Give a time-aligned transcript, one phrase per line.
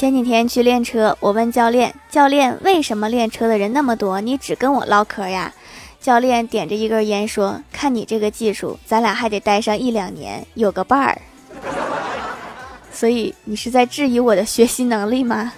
[0.00, 4.18] 前几天去练车我问教练教练为什么练车的人那么多？
[4.18, 5.52] 你只跟我唠嗑呀。
[6.00, 11.20] 教练点着一根烟说看你这个技术咱俩还得待上一两年有个伴儿。
[12.90, 15.52] 所以你是在质疑我的学习能力吗？